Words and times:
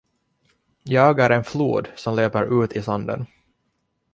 Jag 0.83 1.19
är 1.19 1.29
en 1.29 1.43
flod 1.43 1.87
som 1.95 2.15
löper 2.15 2.63
ut 2.63 2.73
i 2.73 2.81
sanden. 2.81 3.25